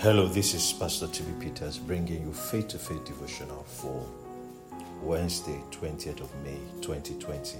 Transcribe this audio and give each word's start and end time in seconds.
Hello, 0.00 0.28
this 0.28 0.54
is 0.54 0.72
Pastor 0.74 1.08
TV 1.08 1.40
Peters 1.40 1.76
bringing 1.76 2.22
you 2.22 2.32
Faith 2.32 2.68
to 2.68 2.78
Faith 2.78 3.04
devotional 3.04 3.64
for 3.64 4.06
Wednesday, 5.02 5.60
20th 5.72 6.20
of 6.20 6.32
May, 6.44 6.56
2020. 6.82 7.58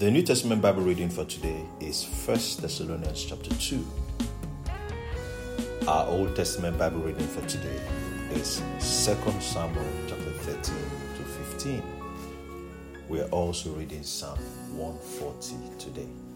The 0.00 0.10
New 0.10 0.22
Testament 0.22 0.60
Bible 0.60 0.82
reading 0.82 1.08
for 1.08 1.24
today 1.24 1.64
is 1.80 2.04
1 2.04 2.36
Thessalonians 2.60 3.24
chapter 3.24 3.54
2. 3.54 3.86
Our 5.88 6.08
Old 6.08 6.36
Testament 6.36 6.76
Bible 6.76 7.00
reading 7.00 7.26
for 7.26 7.40
today 7.48 7.80
is 8.32 8.58
2 8.80 9.40
Samuel 9.40 9.86
chapter 10.08 10.30
13 10.30 10.60
to 11.16 11.22
15. 11.22 11.82
We 13.08 13.22
are 13.22 13.30
also 13.30 13.70
reading 13.70 14.02
Psalm 14.02 14.38
140 14.76 15.78
today. 15.78 16.31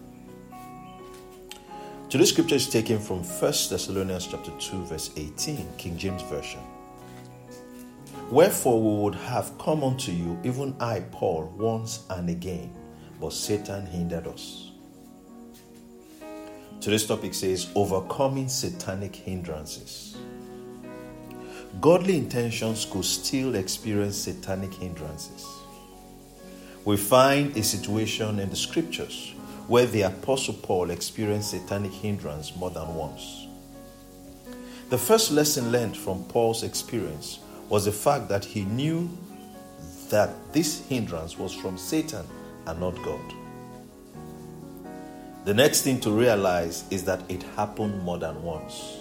Today's 2.08 2.28
scripture 2.28 2.54
is 2.54 2.68
taken 2.68 3.00
from 3.00 3.24
1 3.24 3.40
Thessalonians 3.40 4.28
chapter 4.28 4.52
2, 4.60 4.84
verse 4.84 5.10
18, 5.16 5.66
King 5.76 5.98
James 5.98 6.22
Version. 6.22 6.60
Wherefore 8.30 8.80
we 8.80 9.02
would 9.02 9.16
have 9.16 9.58
come 9.58 9.82
unto 9.82 10.12
you, 10.12 10.38
even 10.44 10.76
I, 10.78 11.00
Paul, 11.10 11.52
once 11.56 12.04
and 12.08 12.30
again, 12.30 12.72
but 13.20 13.32
Satan 13.32 13.86
hindered 13.86 14.28
us. 14.28 14.70
Today's 16.80 17.06
topic 17.06 17.34
says 17.34 17.72
overcoming 17.74 18.48
satanic 18.48 19.16
hindrances. 19.16 20.16
Godly 21.80 22.18
intentions 22.18 22.84
could 22.84 23.04
still 23.04 23.56
experience 23.56 24.16
satanic 24.16 24.72
hindrances. 24.74 25.44
We 26.84 26.98
find 26.98 27.56
a 27.56 27.64
situation 27.64 28.38
in 28.38 28.48
the 28.48 28.54
scriptures 28.54 29.32
where 29.68 29.86
the 29.86 30.02
Apostle 30.02 30.54
Paul 30.54 30.90
experienced 30.90 31.50
satanic 31.50 31.92
hindrance 31.92 32.54
more 32.56 32.70
than 32.70 32.94
once. 32.94 33.46
The 34.90 34.98
first 34.98 35.32
lesson 35.32 35.72
learned 35.72 35.96
from 35.96 36.24
Paul's 36.24 36.62
experience 36.62 37.40
was 37.68 37.84
the 37.84 37.92
fact 37.92 38.28
that 38.28 38.44
he 38.44 38.64
knew 38.64 39.10
that 40.10 40.30
this 40.52 40.86
hindrance 40.86 41.36
was 41.36 41.52
from 41.52 41.76
Satan 41.76 42.24
and 42.66 42.78
not 42.78 42.94
God. 43.02 43.34
The 45.44 45.54
next 45.54 45.82
thing 45.82 46.00
to 46.00 46.10
realize 46.10 46.84
is 46.90 47.04
that 47.04 47.20
it 47.28 47.42
happened 47.56 48.02
more 48.02 48.18
than 48.18 48.40
once. 48.42 48.98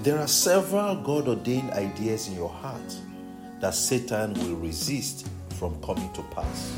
There 0.00 0.18
are 0.18 0.28
several 0.28 0.96
God 0.96 1.28
ordained 1.28 1.70
ideas 1.72 2.28
in 2.28 2.34
your 2.34 2.48
heart 2.48 2.96
that 3.60 3.74
Satan 3.74 4.34
will 4.34 4.56
resist 4.56 5.28
from 5.58 5.80
coming 5.82 6.12
to 6.12 6.22
pass. 6.34 6.76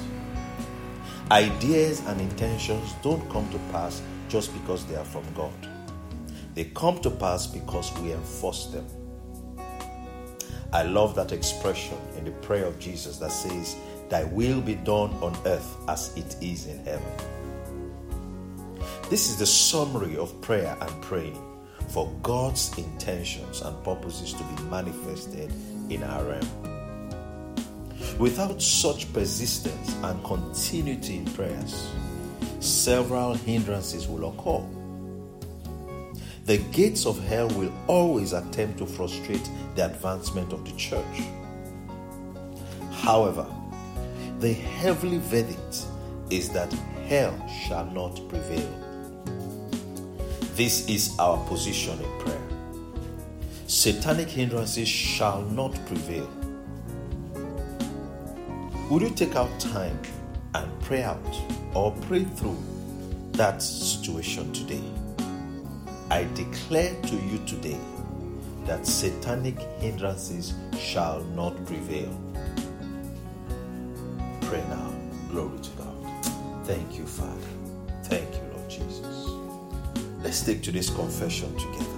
Ideas 1.31 2.01
and 2.07 2.21
intentions 2.21 2.95
don't 3.03 3.29
come 3.31 3.49
to 3.51 3.59
pass 3.73 4.03
just 4.29 4.53
because 4.53 4.85
they 4.87 4.97
are 4.97 5.05
from 5.05 5.25
God. 5.35 5.53
They 6.55 6.65
come 6.65 7.01
to 7.01 7.11
pass 7.11 7.47
because 7.47 7.97
we 7.99 8.13
enforce 8.13 8.67
them. 8.67 8.87
I 10.73 10.83
love 10.83 11.15
that 11.15 11.33
expression 11.33 11.97
in 12.19 12.25
the 12.25 12.31
prayer 12.31 12.67
of 12.67 12.79
Jesus 12.79 13.19
that 13.19 13.33
says, 13.33 13.77
Thy 14.11 14.25
will 14.25 14.61
be 14.61 14.75
done 14.75 15.11
on 15.23 15.35
earth 15.47 15.77
as 15.89 16.15
it 16.17 16.37
is 16.43 16.67
in 16.67 16.85
heaven. 16.85 17.13
This 19.09 19.31
is 19.31 19.39
the 19.39 19.47
summary 19.47 20.17
of 20.17 20.39
prayer 20.43 20.77
and 20.81 21.03
praying 21.03 21.41
for 21.89 22.13
God's 22.23 22.77
intentions 22.77 23.63
and 23.63 23.83
purposes 23.85 24.33
to 24.35 24.43
be 24.45 24.63
manifested 24.65 25.53
in 25.89 26.03
our 26.03 26.25
realm. 26.25 26.74
Without 28.19 28.63
such 28.63 29.13
persistence 29.13 29.97
and 30.05 30.23
continuity 30.23 31.17
in 31.17 31.25
prayers, 31.25 31.91
several 32.61 33.35
hindrances 33.35 34.07
will 34.07 34.29
occur. 34.29 34.65
The 36.45 36.59
gates 36.73 37.07
of 37.07 37.23
hell 37.25 37.49
will 37.49 37.73
always 37.89 38.33
attempt 38.33 38.79
to 38.79 38.87
frustrate 38.87 39.49
the 39.75 39.87
advancement 39.87 40.53
of 40.53 40.65
the 40.65 40.77
church. 40.77 41.23
However, 42.93 43.47
the 44.39 44.53
heavenly 44.53 45.19
verdict 45.19 45.87
is 46.31 46.51
that 46.51 46.73
hell 47.09 47.35
shall 47.67 47.87
not 47.87 48.21
prevail. 48.29 49.25
This 50.55 50.89
is 50.89 51.17
our 51.19 51.45
position 51.49 51.99
in 52.01 52.21
prayer. 52.21 52.41
Satanic 53.67 54.29
hindrances 54.29 54.89
shall 54.89 55.43
not 55.43 55.73
prevail 55.87 56.29
would 58.91 59.03
you 59.03 59.11
take 59.11 59.35
out 59.35 59.59
time 59.59 59.99
and 60.55 60.81
pray 60.83 61.03
out 61.03 61.37
or 61.75 61.93
pray 62.03 62.25
through 62.25 62.57
that 63.33 63.63
situation 63.63 64.53
today? 64.53 64.83
I 66.11 66.25
declare 66.35 66.95
to 67.03 67.17
you 67.17 67.39
today 67.47 67.79
that 68.67 68.87
satanic 68.87 69.59
hindrances 69.81 70.55
shall 70.79 71.23
not 71.37 71.55
prevail. 71.67 72.13
Pray 74.43 74.63
now. 74.69 74.93
Glory 75.31 75.59
to 75.61 75.71
God. 75.71 76.25
Thank 76.65 76.99
you, 76.99 77.07
Father. 77.07 77.49
Thank 78.05 78.31
you, 78.35 78.43
Lord 78.55 78.71
Jesus. 78.71 79.31
Let's 80.23 80.45
take 80.45 80.63
today's 80.63 80.91
confession 80.91 81.55
together. 81.57 81.94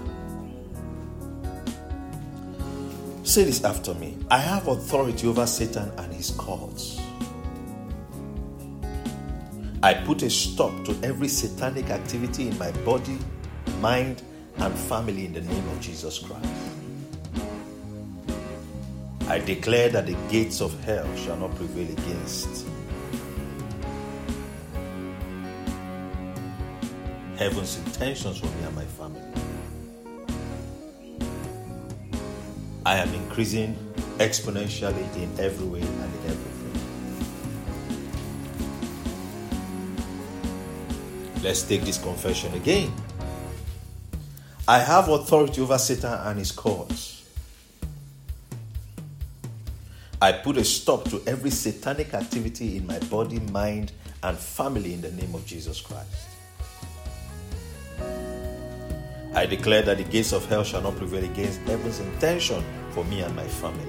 Say 3.37 3.45
this 3.45 3.65
after 3.65 3.93
me 3.93 4.17
I 4.31 4.39
have 4.39 4.67
authority 4.67 5.27
over 5.27 5.47
Satan 5.47 5.93
and 5.99 6.11
his 6.11 6.31
courts. 6.31 6.99
I 9.83 9.93
put 9.93 10.23
a 10.23 10.31
stop 10.31 10.73
to 10.87 10.97
every 11.03 11.29
satanic 11.29 11.91
activity 11.91 12.49
in 12.49 12.57
my 12.57 12.71
body, 12.87 13.19
mind, 13.83 14.23
and 14.57 14.75
family 14.75 15.27
in 15.27 15.35
the 15.35 15.43
name 15.43 15.69
of 15.69 15.79
Jesus 15.83 16.19
Christ. 16.19 16.49
I 19.29 19.39
declare 19.41 19.91
that 19.91 20.07
the 20.07 20.17
gates 20.31 20.63
of 20.63 20.73
hell 20.85 21.07
shall 21.17 21.37
not 21.37 21.55
prevail 21.57 21.91
against 21.91 22.67
heaven's 27.37 27.77
intentions 27.77 28.39
for 28.39 28.47
me 28.47 28.63
and 28.65 28.75
my 28.75 28.87
family. 28.87 29.26
I 32.87 32.99
am 32.99 33.13
increasing 33.15 33.75
exponentially 34.19 35.17
in 35.17 35.29
every 35.41 35.67
way 35.67 35.81
and 35.81 35.91
in 35.91 36.31
everything. 36.31 36.73
Let's 41.43 41.63
take 41.65 41.81
this 41.81 41.99
confession 42.01 42.55
again. 42.55 42.93
I 44.69 44.79
have 44.79 45.09
authority 45.09 45.63
over 45.63 45.79
Satan 45.79 46.13
and 46.13 46.39
his 46.39 46.53
courts. 46.53 47.25
I 50.23 50.31
put 50.31 50.57
a 50.57 50.65
stop 50.65 51.11
to 51.11 51.21
every 51.27 51.51
satanic 51.51 52.15
activity 52.15 52.77
in 52.77 52.87
my 52.87 53.01
body, 53.01 53.41
mind, 53.51 53.91
and 54.23 54.39
family 54.39 54.95
in 54.95 55.01
the 55.01 55.11
name 55.11 55.35
of 55.35 55.45
Jesus 55.45 55.81
Christ. 55.81 56.29
I 59.37 59.45
declare 59.45 59.83
that 59.83 59.99
the 59.99 60.05
gates 60.05 60.33
of 60.33 60.47
hell 60.47 60.65
shall 60.65 60.81
not 60.81 60.97
prevail 60.97 61.23
against 61.23 61.61
heaven's 61.69 62.01
intention 62.01 62.65
for 62.93 63.05
me 63.05 63.21
and 63.21 63.37
my 63.37 63.47
family. 63.47 63.85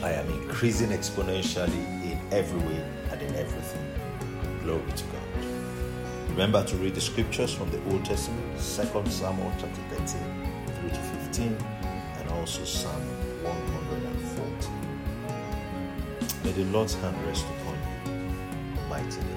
I 0.00 0.12
am 0.12 0.30
increasing 0.30 0.90
exponentially 0.90 1.74
in 2.04 2.20
every 2.30 2.60
way 2.60 2.84
and 3.10 3.20
in 3.20 3.34
everything. 3.34 3.84
Glory 4.62 4.92
to 4.92 5.04
God. 5.06 5.22
Remember 6.30 6.62
to 6.66 6.76
read 6.76 6.94
the 6.94 7.00
scriptures 7.00 7.52
from 7.52 7.68
the 7.72 7.82
Old 7.90 8.04
Testament, 8.04 8.46
2 8.54 8.60
Samuel 9.10 9.52
chapter 9.58 9.82
13 9.90 10.06
through 10.78 10.90
to 10.90 11.00
15, 11.26 11.56
and 12.20 12.30
also 12.30 12.62
Psalm 12.64 13.02
140. 13.42 14.70
May 16.44 16.52
the 16.52 16.64
Lord's 16.70 16.94
hand 16.94 17.16
rest 17.26 17.44
upon 17.44 17.74
you 18.06 18.12
mightily. 18.88 19.34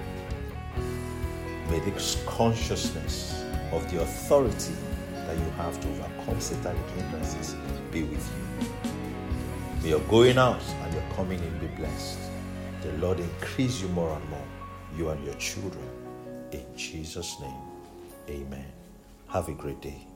May 1.72 1.80
this 1.80 2.22
consciousness 2.26 3.46
of 3.72 3.90
the 3.90 4.02
authority 4.02 4.74
that 5.14 5.38
you 5.38 5.50
have 5.52 5.80
to 5.80 5.88
overcome 5.88 6.42
satanic 6.42 6.86
hindrances 6.98 7.56
be 7.92 8.04
with 8.04 8.30
you. 8.30 8.68
May 9.82 9.90
your 9.92 10.02
going 10.02 10.38
out 10.38 10.62
and 10.84 10.94
your 10.94 11.04
coming 11.16 11.40
in 11.40 11.60
be 11.60 11.68
blessed. 11.78 12.20
The 12.82 12.92
Lord 12.98 13.22
increase 13.22 13.82
you 13.82 13.88
more 13.88 14.14
and 14.14 14.30
more, 14.30 14.48
you 14.98 15.10
and 15.12 15.24
your 15.24 15.36
children. 15.36 15.88
In 16.52 16.66
Jesus' 16.76 17.40
name, 17.40 17.62
amen. 18.30 18.70
Have 19.30 19.48
a 19.48 19.54
great 19.54 19.80
day. 19.80 20.11